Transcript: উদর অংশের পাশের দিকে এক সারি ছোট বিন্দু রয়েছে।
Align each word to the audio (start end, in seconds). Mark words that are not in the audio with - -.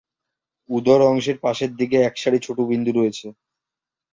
উদর 0.69 0.99
অংশের 1.09 1.37
পাশের 1.43 1.71
দিকে 1.79 1.97
এক 2.01 2.15
সারি 2.17 2.37
ছোট 2.41 2.57
বিন্দু 2.69 2.91
রয়েছে। 2.93 3.27